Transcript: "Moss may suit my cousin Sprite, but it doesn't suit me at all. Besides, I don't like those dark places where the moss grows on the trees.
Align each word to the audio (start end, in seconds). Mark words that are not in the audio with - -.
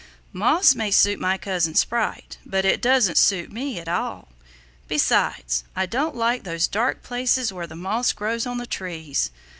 "Moss 0.33 0.73
may 0.73 0.89
suit 0.89 1.19
my 1.19 1.37
cousin 1.37 1.75
Sprite, 1.75 2.39
but 2.43 2.65
it 2.65 2.81
doesn't 2.81 3.19
suit 3.19 3.51
me 3.51 3.77
at 3.77 3.87
all. 3.87 4.29
Besides, 4.87 5.63
I 5.75 5.85
don't 5.85 6.15
like 6.15 6.43
those 6.43 6.67
dark 6.67 7.03
places 7.03 7.53
where 7.53 7.67
the 7.67 7.75
moss 7.75 8.11
grows 8.11 8.47
on 8.47 8.57
the 8.57 8.65
trees. 8.65 9.29